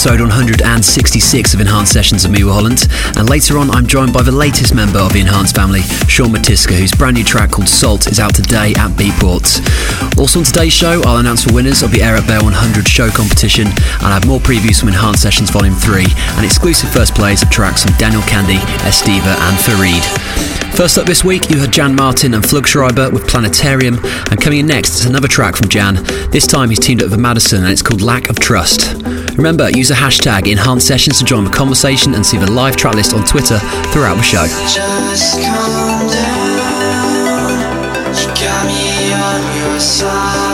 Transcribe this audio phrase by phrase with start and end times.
[0.00, 2.88] Episode 166 of Enhanced Sessions of Will Holland.
[3.18, 6.72] And later on, I'm joined by the latest member of the Enhanced family, Sean Matiska,
[6.72, 9.60] whose brand new track called Salt is out today at Beatport.
[10.16, 13.10] Also on today's show, I'll announce the winners of the Air Up Bear 100 show
[13.10, 16.06] competition, and I have more previews from Enhanced Sessions Volume 3
[16.40, 18.56] and exclusive first plays of tracks from Daniel Kandi,
[18.88, 20.00] Estiva, and Farid.
[20.74, 23.98] First up this week, you heard Jan Martin and Flugschreiber with Planetarium,
[24.30, 25.96] and coming in next is another track from Jan.
[26.30, 28.99] This time he's teamed up with Madison, and it's called Lack of Trust.
[29.36, 32.94] Remember, use the hashtag Enhanced Sessions to join the conversation and see the live track
[32.94, 33.58] list on Twitter
[33.92, 34.44] throughout the show.
[34.44, 34.80] Everybody
[39.60, 40.49] else is strict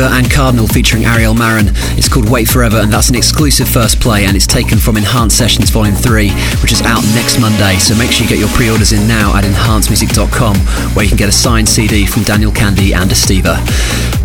[0.00, 1.66] Estiva and Cardinal featuring Ariel Marin.
[1.96, 5.36] It's called Wait Forever, and that's an exclusive first play, and it's taken from Enhanced
[5.36, 6.30] Sessions Volume 3,
[6.62, 7.76] which is out next Monday.
[7.78, 10.56] So make sure you get your pre orders in now at enhancedmusic.com,
[10.94, 13.60] where you can get a signed CD from Daniel Kandi and Estiva.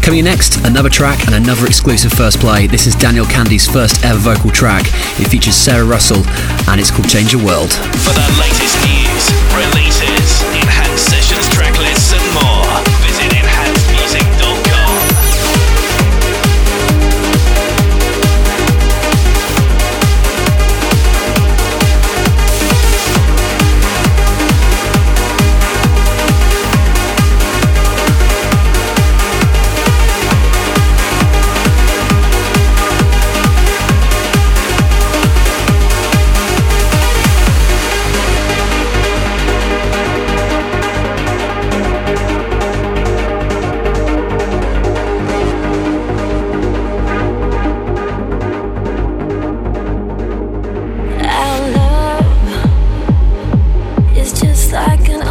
[0.02, 2.68] Coming in next, another track and another exclusive first play.
[2.68, 4.84] This is Daniel Kandi's first ever vocal track.
[5.20, 6.24] It features Sarah Russell,
[6.70, 7.72] and it's called Change Your World.
[8.06, 9.85] For the latest news, releases,
[54.72, 55.22] like an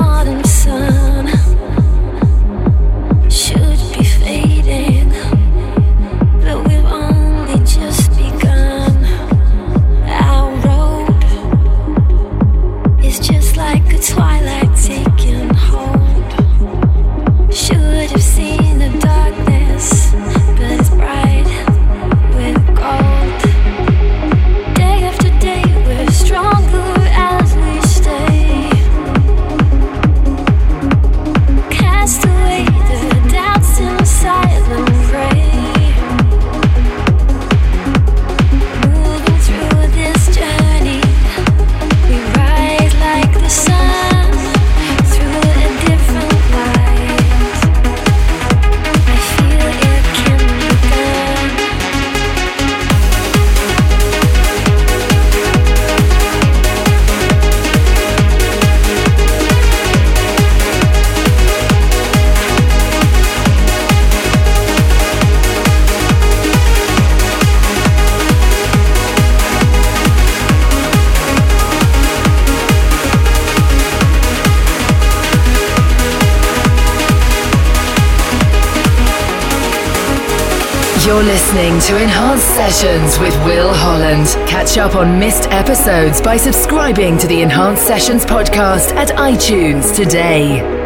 [86.84, 90.84] subscribing to the Enhanced Sessions podcast at iTunes today.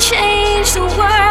[0.00, 1.23] change the world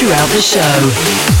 [0.00, 1.39] throughout the show.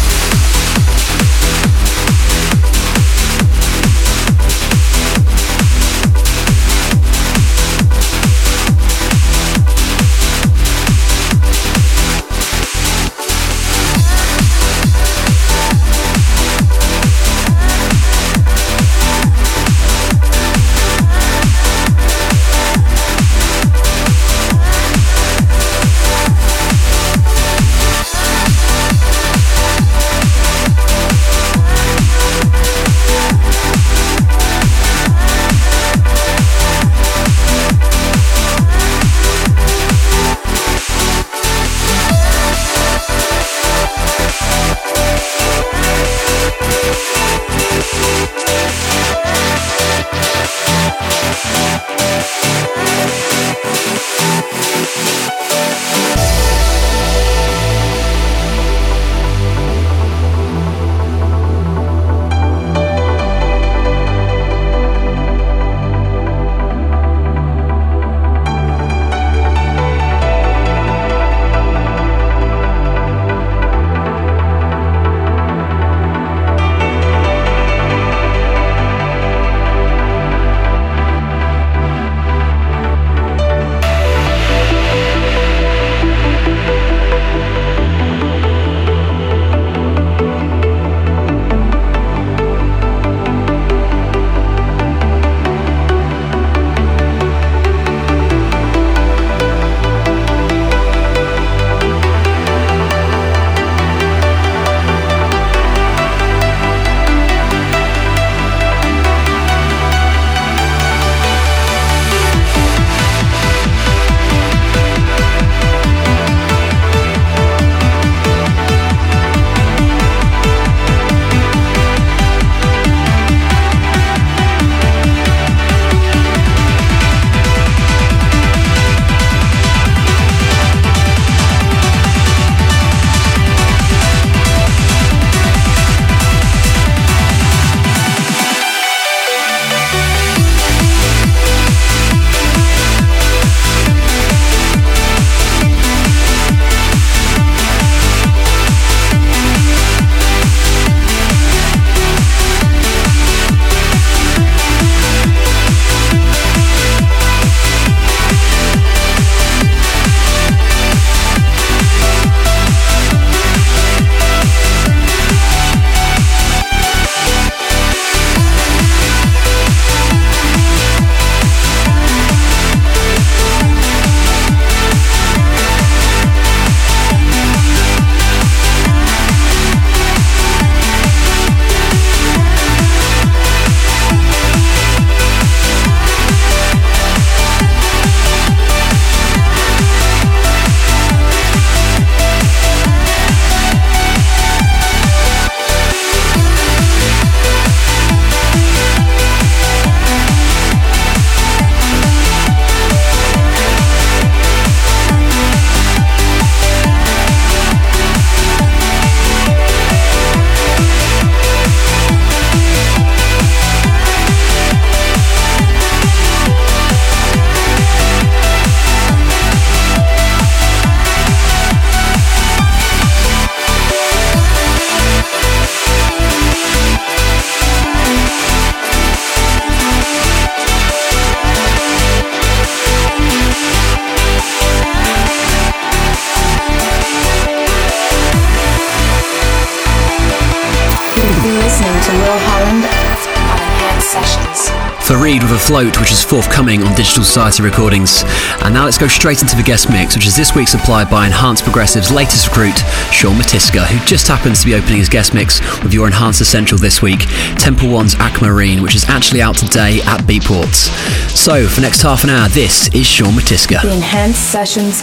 [246.30, 248.22] Forthcoming on Digital Society Recordings.
[248.62, 251.26] And now let's go straight into the guest mix, which is this week supplied by
[251.26, 252.78] Enhanced Progressive's latest recruit,
[253.10, 256.78] Sean Matiska, who just happens to be opening his guest mix with your Enhanced Essential
[256.78, 257.18] this week,
[257.58, 260.88] Temple One's Aquamarine, which is actually out today at Beatports.
[261.36, 263.82] So, for next half an hour, this is Sean Matiska.
[263.82, 265.02] The Enhanced Sessions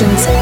[0.00, 0.39] Productions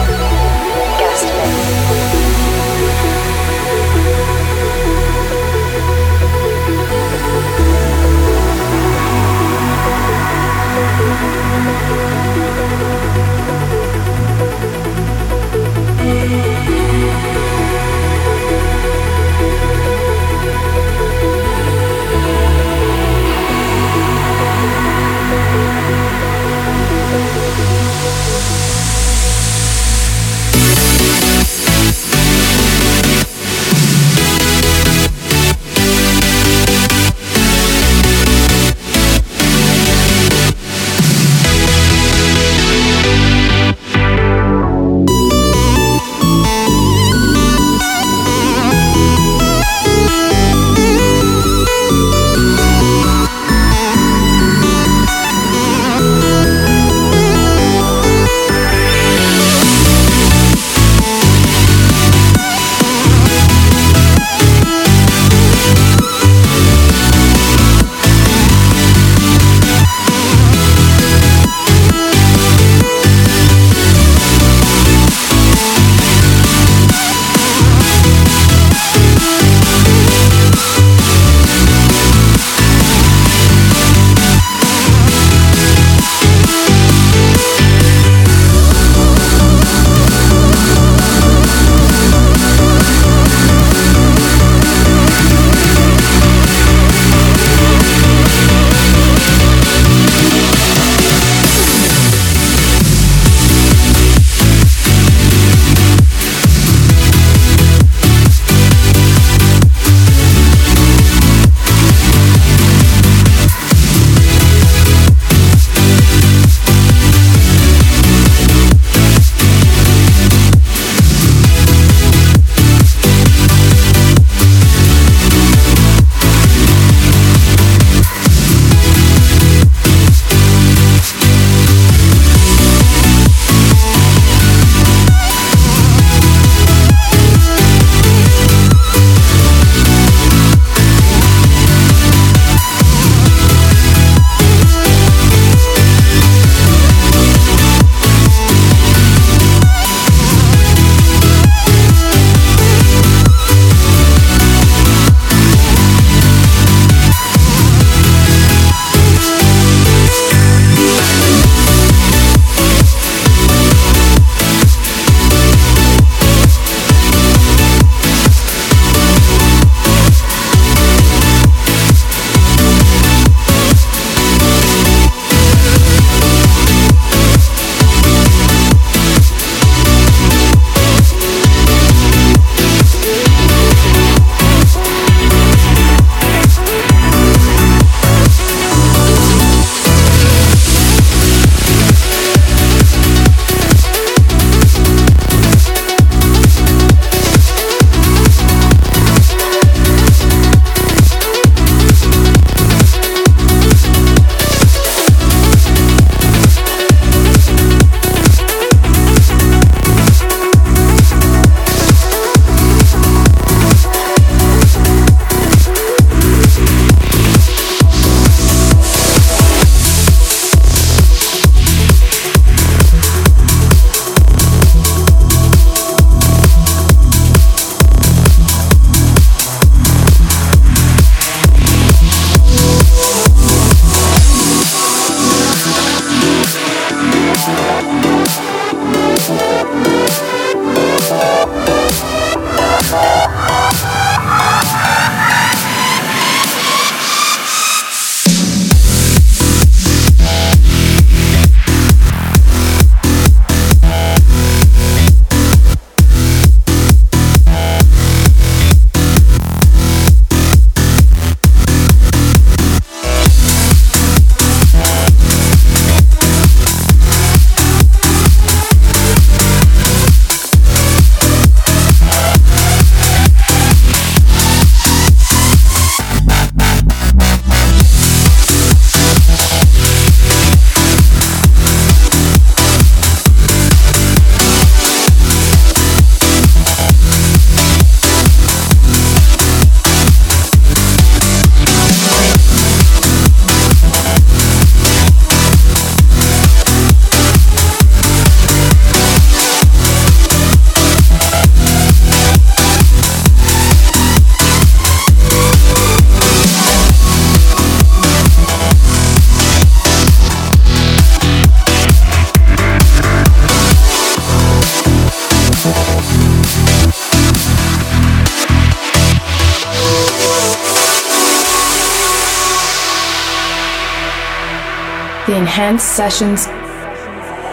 [325.37, 326.47] Enhanced Sessions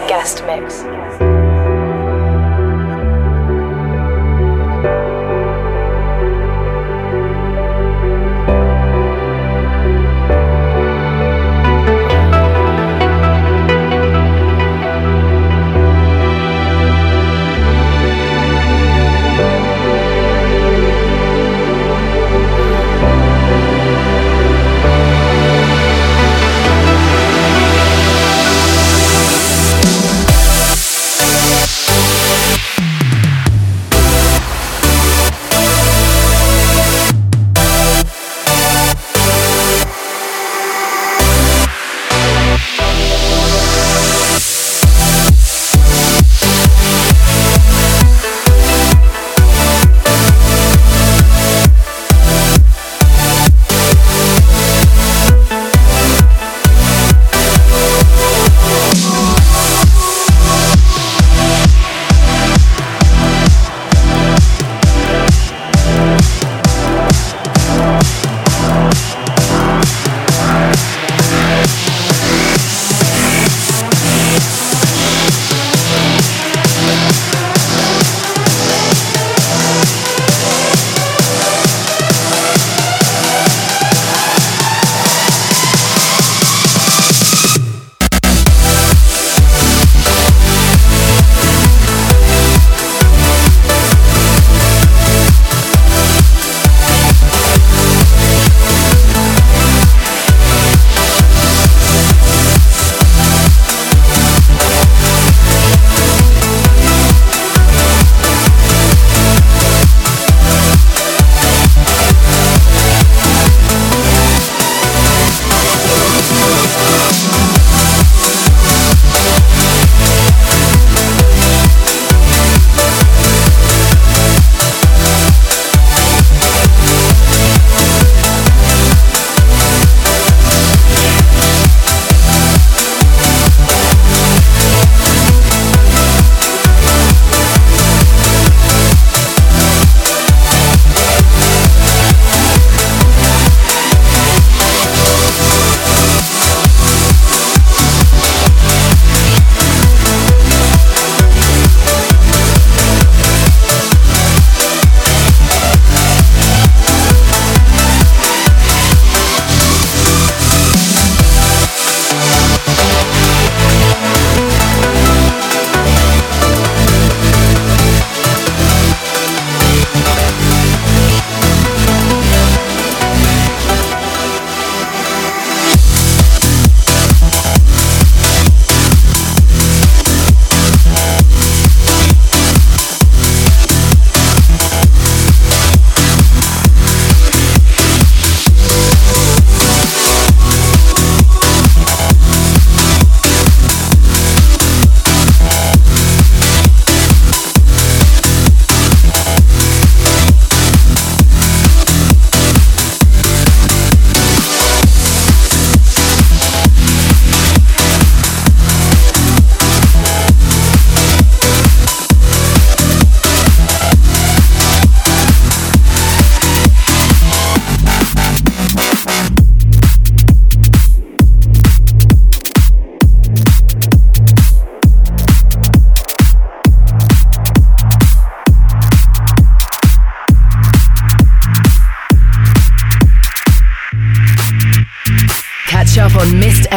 [0.08, 1.35] Guest Mix.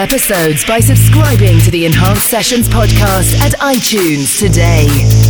[0.10, 5.29] Episodes by subscribing to the Enhanced Sessions podcast at iTunes today.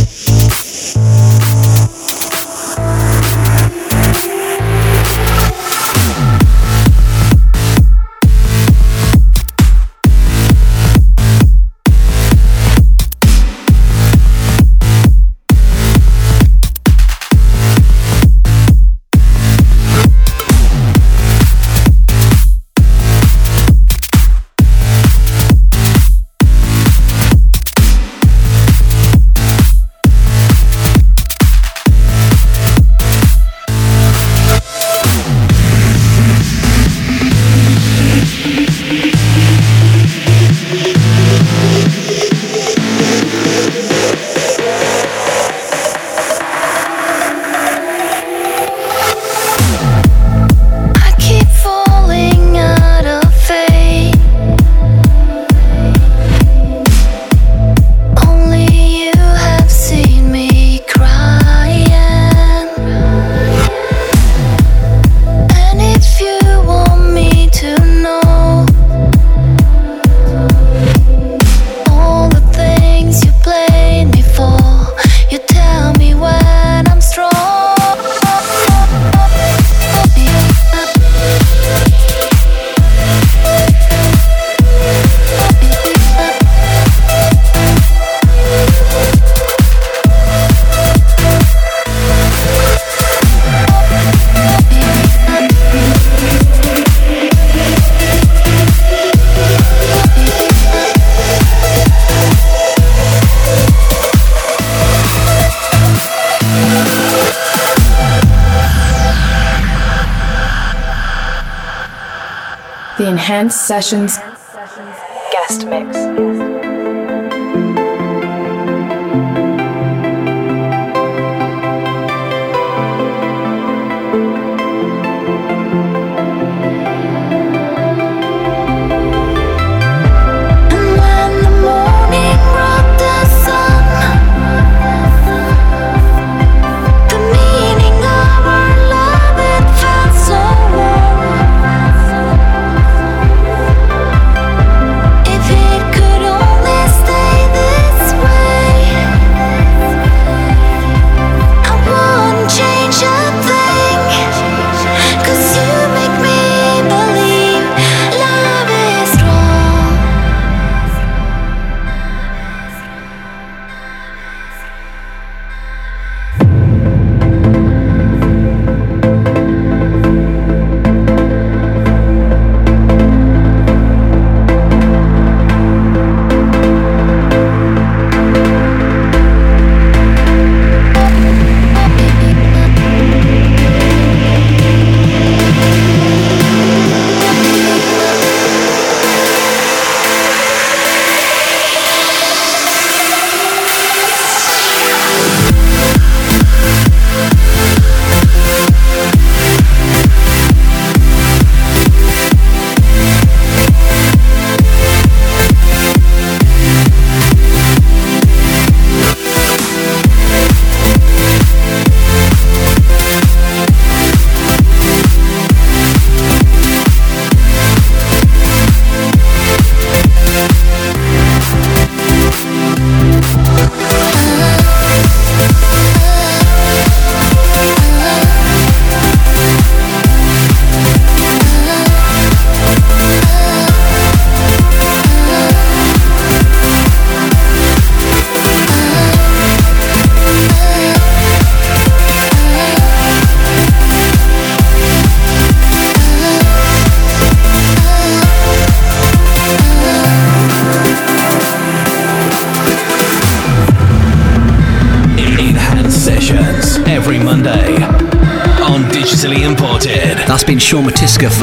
[113.30, 114.18] Enhanced Sessions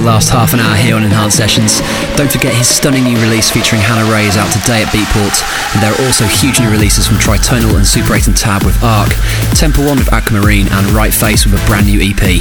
[0.08, 1.84] last half an hour here on Enhanced Sessions.
[2.16, 5.36] Don't forget his stunning new release featuring Hannah Ray is out today at Beatport.
[5.76, 8.80] And there are also huge new releases from Tritonal and Super 8 and Tab with
[8.82, 9.12] Arc,
[9.52, 12.40] Temple One with Aquamarine, and Right Face with a brand new EP.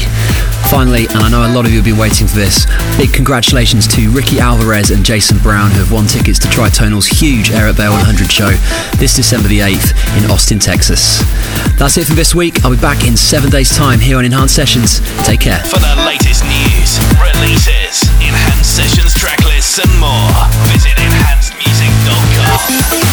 [0.71, 3.87] Finally, and I know a lot of you have been waiting for this, big congratulations
[3.99, 7.75] to Ricky Alvarez and Jason Brown who have won tickets to Tritonal's huge Air Up
[7.75, 8.55] There 100 show
[9.03, 11.19] this December the 8th in Austin, Texas.
[11.83, 12.65] That's it for this week.
[12.65, 15.03] I'll be back in seven days' time here on Enhanced Sessions.
[15.27, 15.59] Take care.
[15.67, 16.66] For the latest news
[17.41, 20.31] releases, enhanced sessions, tracklists, and more.
[20.73, 23.06] Visit enhancedmusic.com.